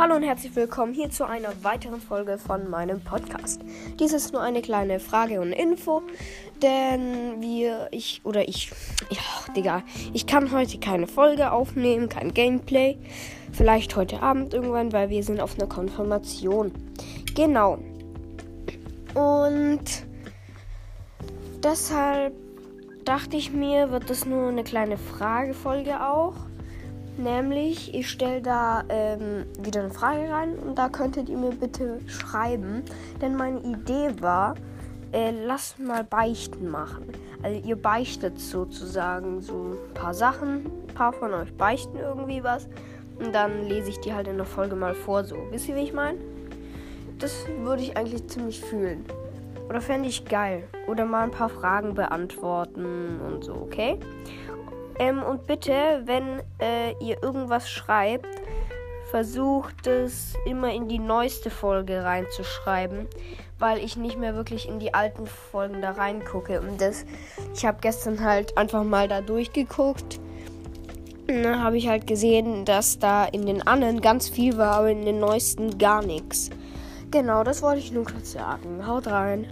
[0.00, 3.60] Hallo und herzlich willkommen hier zu einer weiteren Folge von meinem Podcast.
[3.98, 6.00] Dies ist nur eine kleine Frage und Info,
[6.62, 8.72] denn wir, ich oder ich,
[9.10, 9.82] ja, Digga,
[10.14, 12.96] ich kann heute keine Folge aufnehmen, kein Gameplay.
[13.52, 16.72] Vielleicht heute Abend irgendwann, weil wir sind auf einer Konfirmation.
[17.34, 17.76] Genau.
[19.12, 19.84] Und
[21.62, 22.32] deshalb
[23.04, 26.36] dachte ich mir, wird das nur eine kleine Fragefolge auch.
[27.16, 32.00] Nämlich, ich stelle da ähm, wieder eine Frage rein und da könntet ihr mir bitte
[32.06, 32.82] schreiben.
[33.20, 34.54] Denn meine Idee war,
[35.12, 37.04] äh, lasst mal Beichten machen.
[37.42, 40.66] Also ihr beichtet sozusagen so ein paar Sachen.
[40.66, 42.68] Ein paar von euch beichten irgendwie was.
[43.18, 45.36] Und dann lese ich die halt in der Folge mal vor so.
[45.50, 46.18] Wisst ihr, wie ich meine?
[47.18, 49.04] Das würde ich eigentlich ziemlich fühlen.
[49.68, 50.64] Oder fände ich geil.
[50.88, 53.98] Oder mal ein paar Fragen beantworten und so, okay?
[55.00, 58.28] Ähm, und bitte, wenn äh, ihr irgendwas schreibt,
[59.10, 63.08] versucht es immer in die neueste Folge reinzuschreiben,
[63.58, 66.60] weil ich nicht mehr wirklich in die alten Folgen da reingucke.
[66.60, 67.06] Und das,
[67.54, 70.20] ich habe gestern halt einfach mal da durchgeguckt.
[71.26, 75.06] Dann habe ich halt gesehen, dass da in den anderen ganz viel war, aber in
[75.06, 76.50] den neuesten gar nichts.
[77.10, 78.86] Genau, das wollte ich nur kurz sagen.
[78.86, 79.46] Haut rein.